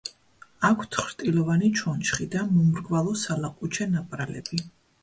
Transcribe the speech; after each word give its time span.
აქვთ 0.69 0.97
ხრტილოვანი 1.09 1.69
ჩონჩხი 1.81 2.27
და 2.37 2.43
მომრგვალო 2.57 3.15
სალაყუჩე 3.27 3.93
ნაპრალები. 3.97 4.65